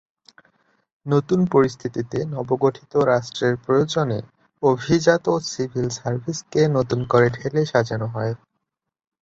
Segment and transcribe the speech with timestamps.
[1.05, 4.19] নতুন পরিস্থিতিতে নবগঠিত রাষ্ট্রের প্রয়োজনে
[4.63, 8.33] অভিজাত সিভিল সার্ভিসকে নতুন করে ঢেলে সাজানো হয়।